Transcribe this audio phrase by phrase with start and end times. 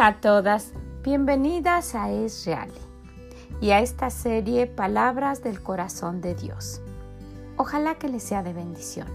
[0.00, 2.70] Hola a todas, bienvenidas a Es Real
[3.60, 6.80] y a esta serie Palabras del Corazón de Dios.
[7.58, 9.06] Ojalá que les sea de bendición,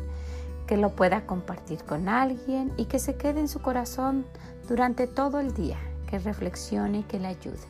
[0.68, 4.28] que lo pueda compartir con alguien y que se quede en su corazón
[4.68, 7.66] durante todo el día, que reflexione y que le ayude.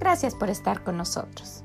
[0.00, 1.62] Gracias por estar con nosotros.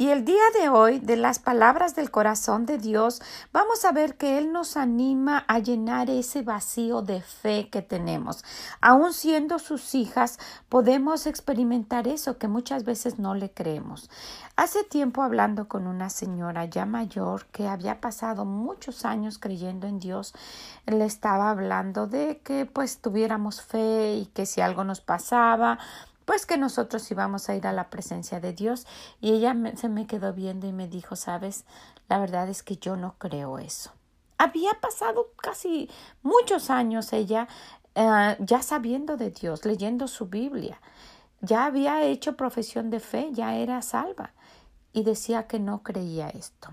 [0.00, 3.20] Y el día de hoy, de las palabras del corazón de Dios,
[3.52, 8.42] vamos a ver que Él nos anima a llenar ese vacío de fe que tenemos.
[8.80, 10.38] Aún siendo sus hijas,
[10.70, 14.08] podemos experimentar eso que muchas veces no le creemos.
[14.56, 19.98] Hace tiempo hablando con una señora ya mayor que había pasado muchos años creyendo en
[19.98, 20.32] Dios,
[20.86, 25.78] le estaba hablando de que pues tuviéramos fe y que si algo nos pasaba,
[26.24, 28.86] pues que nosotros íbamos a ir a la presencia de Dios.
[29.20, 31.64] Y ella se me quedó viendo y me dijo, sabes,
[32.08, 33.92] la verdad es que yo no creo eso.
[34.38, 35.90] Había pasado casi
[36.22, 37.48] muchos años ella
[37.94, 40.80] eh, ya sabiendo de Dios, leyendo su Biblia,
[41.40, 44.32] ya había hecho profesión de fe, ya era salva
[44.92, 46.70] y decía que no creía esto.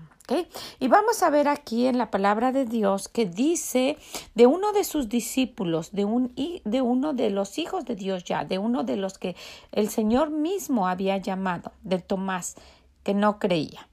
[0.78, 3.96] Y vamos a ver aquí en la palabra de Dios que dice
[4.34, 8.44] de uno de sus discípulos, de, un, de uno de los hijos de Dios ya,
[8.44, 9.36] de uno de los que
[9.72, 12.56] el Señor mismo había llamado, de Tomás,
[13.04, 13.88] que no creía.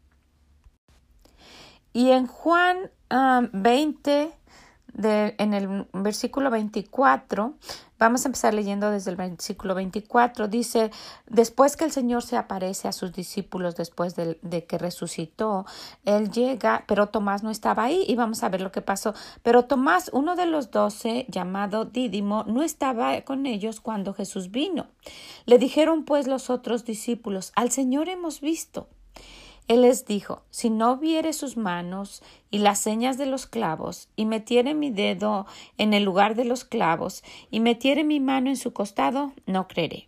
[1.94, 7.54] Y en Juan 20, ah, en el versículo 24,
[7.98, 10.92] vamos a empezar leyendo desde el versículo 24, dice,
[11.28, 15.66] después que el Señor se aparece a sus discípulos después de, de, que resucitó,
[16.04, 19.14] Él llega, pero Tomás no estaba ahí y vamos a ver lo que pasó.
[19.44, 24.88] Pero Tomás, uno de los doce, llamado Dídimo, no estaba con ellos cuando Jesús vino.
[25.46, 28.88] Le dijeron pues los otros discípulos, al Señor hemos visto.
[29.68, 34.26] Él les dijo, si no viere sus manos y las señas de los clavos, y
[34.26, 35.48] metiere mi dedo
[35.78, 40.08] en el lugar de los clavos, y metiere mi mano en su costado, no creeré.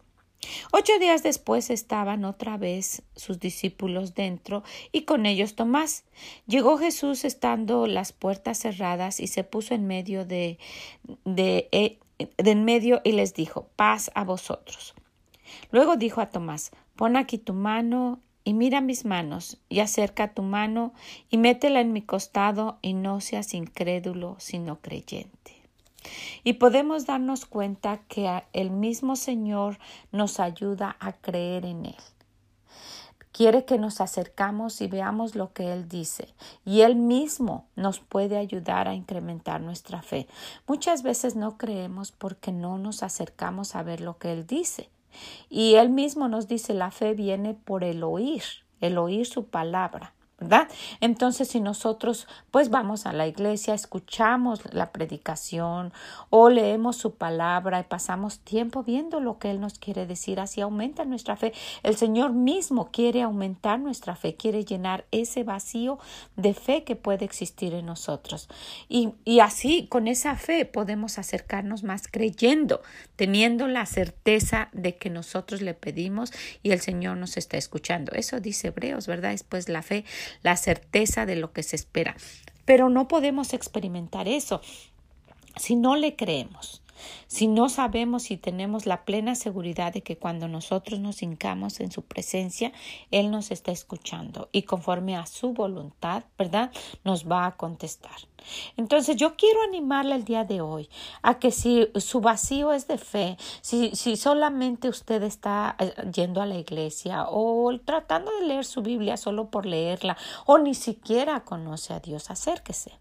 [0.71, 6.05] Ocho días después estaban otra vez sus discípulos dentro y con ellos Tomás.
[6.45, 10.59] Llegó Jesús estando las puertas cerradas y se puso en medio de,
[11.25, 14.93] de, eh, en medio y les dijo paz a vosotros.
[15.71, 20.41] Luego dijo a Tomás pon aquí tu mano y mira mis manos, y acerca tu
[20.41, 20.93] mano,
[21.29, 25.61] y métela en mi costado, y no seas incrédulo, sino creyente.
[26.45, 29.79] Y podemos darnos cuenta que el mismo Señor
[30.13, 31.97] nos ayuda a creer en Él.
[33.33, 38.37] Quiere que nos acercamos y veamos lo que Él dice, y Él mismo nos puede
[38.37, 40.25] ayudar a incrementar nuestra fe.
[40.67, 44.89] Muchas veces no creemos porque no nos acercamos a ver lo que Él dice.
[45.49, 48.43] Y él mismo nos dice, la fe viene por el oír,
[48.81, 50.13] el oír su palabra.
[50.39, 50.67] ¿Verdad?
[51.01, 55.91] Entonces, si nosotros pues vamos a la iglesia, escuchamos la predicación
[56.29, 60.61] o leemos su palabra y pasamos tiempo viendo lo que Él nos quiere decir, así
[60.61, 61.53] aumenta nuestra fe.
[61.81, 65.97] El Señor mismo quiere aumentar nuestra fe, quiere llenar ese vacío
[66.35, 68.47] de fe que puede existir en nosotros.
[68.87, 72.81] Y, y así, con esa fe, podemos acercarnos más creyendo,
[73.15, 76.31] teniendo la certeza de que nosotros le pedimos
[76.61, 78.11] y el Señor nos está escuchando.
[78.13, 79.33] Eso dice Hebreos, ¿verdad?
[79.33, 80.05] Es pues la fe
[80.41, 82.15] la certeza de lo que se espera.
[82.65, 84.61] Pero no podemos experimentar eso
[85.55, 86.81] si no le creemos.
[87.27, 91.91] Si no sabemos y tenemos la plena seguridad de que cuando nosotros nos hincamos en
[91.91, 92.71] su presencia,
[93.11, 96.71] Él nos está escuchando y conforme a su voluntad, ¿verdad?
[97.03, 98.15] Nos va a contestar.
[98.77, 100.89] Entonces yo quiero animarle el día de hoy
[101.21, 106.41] a que si su vacío es de fe, si, si solamente usted está eh, yendo
[106.41, 111.43] a la iglesia o tratando de leer su Biblia solo por leerla o ni siquiera
[111.43, 112.91] conoce a Dios, acérquese,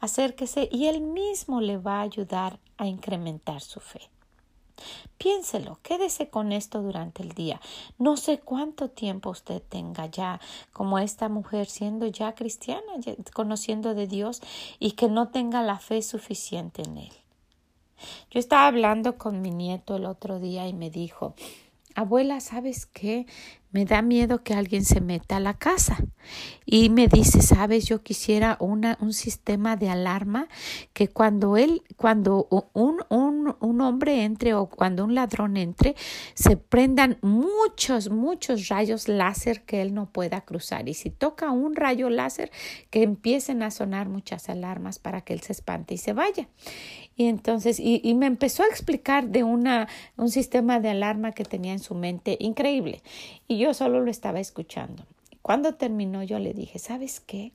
[0.00, 4.10] acérquese y Él mismo le va a ayudar a incrementar su fe.
[5.18, 7.60] Piénselo, quédese con esto durante el día.
[7.98, 10.40] No sé cuánto tiempo usted tenga ya
[10.72, 12.92] como esta mujer siendo ya cristiana,
[13.34, 14.40] conociendo de Dios
[14.78, 17.12] y que no tenga la fe suficiente en Él.
[18.30, 21.34] Yo estaba hablando con mi nieto el otro día y me dijo,
[21.94, 23.26] abuela, ¿sabes qué?
[23.72, 25.98] Me da miedo que alguien se meta a la casa.
[26.66, 30.48] Y me dice, sabes, yo quisiera una, un sistema de alarma
[30.92, 35.94] que cuando él, cuando un, un, un hombre entre o cuando un ladrón entre,
[36.34, 40.88] se prendan muchos, muchos rayos láser que él no pueda cruzar.
[40.88, 42.50] Y si toca un rayo láser,
[42.90, 46.48] que empiecen a sonar muchas alarmas para que él se espante y se vaya.
[47.16, 51.72] Y entonces, y, me empezó a explicar de una, un sistema de alarma que tenía
[51.72, 53.02] en su mente increíble.
[53.46, 55.04] Y yo solo lo estaba escuchando.
[55.42, 57.52] Cuando terminó yo le dije, ¿sabes qué?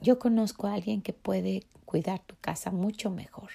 [0.00, 3.50] yo conozco a alguien que puede cuidar tu casa mucho mejor.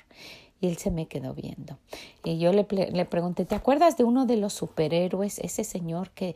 [0.59, 1.79] Y él se me quedó viendo.
[2.23, 6.35] Y yo le, le, pregunté, ¿te acuerdas de uno de los superhéroes, ese señor que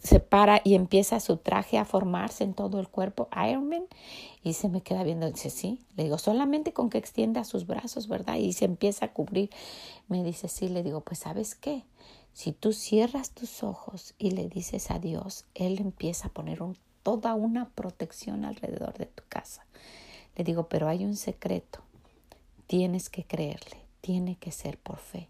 [0.00, 3.84] se para y empieza su traje a formarse en todo el cuerpo, Iron Man?
[4.42, 5.78] Y se me queda viendo, dice, sí.
[5.96, 8.36] Le digo, solamente con que extienda sus brazos, ¿verdad?
[8.36, 9.50] Y se empieza a cubrir.
[10.08, 10.68] Me dice, sí.
[10.68, 11.84] Le digo, pues ¿sabes qué?
[12.34, 16.60] Si tú cierras tus ojos y le dices a Dios, Él empieza a poner
[17.04, 19.64] toda una protección alrededor de tu casa.
[20.34, 21.80] Le digo, pero hay un secreto.
[22.66, 25.28] Tienes que creerle, tiene que ser por fe.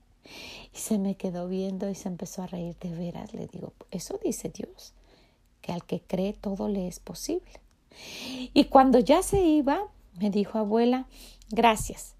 [0.72, 3.34] Y se me quedó viendo y se empezó a reír de veras.
[3.34, 4.94] Le digo, eso dice Dios,
[5.60, 7.60] que al que cree todo le es posible.
[8.54, 11.06] Y cuando ya se iba, me dijo, abuela,
[11.50, 12.16] gracias.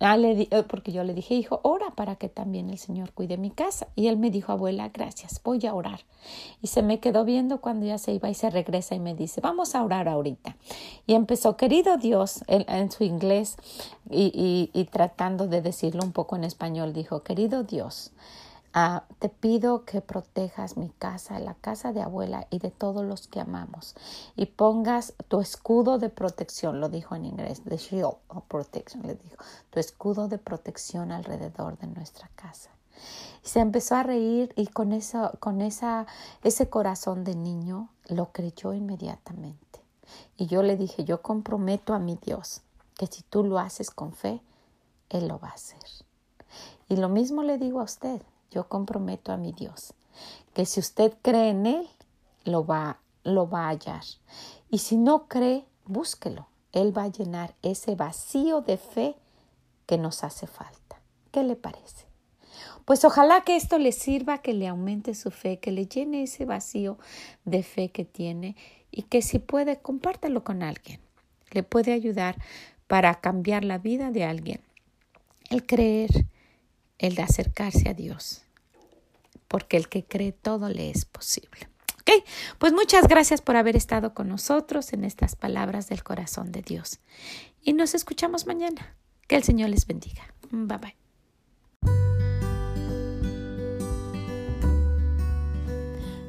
[0.00, 3.50] Ah, eh, porque yo le dije, hijo, ora para que también el Señor cuide mi
[3.50, 3.88] casa.
[3.94, 6.00] Y él me dijo, abuela, gracias, voy a orar.
[6.60, 9.40] Y se me quedó viendo cuando ya se iba y se regresa y me dice,
[9.40, 10.56] vamos a orar ahorita.
[11.06, 13.56] Y empezó, querido Dios, en, su inglés
[14.10, 18.12] y, y tratando de decirlo un poco en español, dijo, querido Dios,
[18.78, 23.26] Ah, te pido que protejas mi casa, la casa de abuela y de todos los
[23.26, 23.94] que amamos.
[24.36, 29.14] Y pongas tu escudo de protección, lo dijo en inglés, the shield of protection, le
[29.14, 32.68] dijo, tu escudo de protección alrededor de nuestra casa.
[33.42, 36.06] Y se empezó a reír y con, eso, con esa,
[36.44, 39.80] ese corazón de niño lo creyó inmediatamente.
[40.36, 42.60] Y yo le dije, yo comprometo a mi Dios
[42.94, 44.42] que si tú lo haces con fe,
[45.08, 45.80] Él lo va a hacer.
[46.90, 48.20] Y lo mismo le digo a usted,
[48.50, 49.94] yo comprometo a mi Dios
[50.54, 51.86] que si usted cree en Él,
[52.44, 54.02] lo va, lo va a hallar.
[54.70, 56.48] Y si no cree, búsquelo.
[56.72, 59.16] Él va a llenar ese vacío de fe
[59.84, 61.00] que nos hace falta.
[61.30, 62.06] ¿Qué le parece?
[62.86, 66.46] Pues ojalá que esto le sirva, que le aumente su fe, que le llene ese
[66.46, 66.98] vacío
[67.44, 68.56] de fe que tiene
[68.90, 71.00] y que si puede, compártelo con alguien.
[71.50, 72.36] Le puede ayudar
[72.86, 74.60] para cambiar la vida de alguien.
[75.50, 76.26] El creer,
[76.98, 78.46] el de acercarse a Dios
[79.48, 81.68] porque el que cree todo le es posible.
[82.00, 82.24] Ok,
[82.58, 87.00] pues muchas gracias por haber estado con nosotros en estas palabras del corazón de Dios.
[87.62, 88.94] Y nos escuchamos mañana.
[89.26, 90.22] Que el Señor les bendiga.
[90.50, 90.96] Bye bye.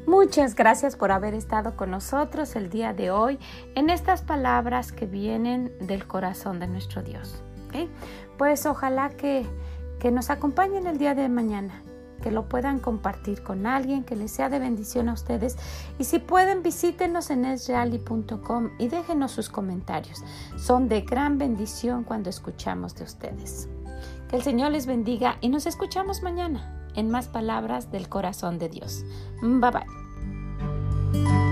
[0.08, 3.38] Muchas gracias por haber estado con nosotros el día de hoy
[3.75, 7.44] en estas palabras que vienen del corazón de nuestro Dios.
[7.68, 7.90] ¿okay?
[8.38, 9.46] Pues ojalá que,
[10.00, 11.84] que nos acompañen el día de mañana
[12.22, 15.58] que lo puedan compartir con alguien, que les sea de bendición a ustedes.
[15.98, 20.24] Y si pueden, visítenos en esreali.com y déjenos sus comentarios.
[20.58, 23.70] Son de gran bendición cuando escuchamos de ustedes.
[24.30, 28.70] Que el Señor les bendiga y nos escuchamos mañana en más palabras del corazón de
[28.70, 29.06] Dios.
[29.42, 31.47] Bye bye.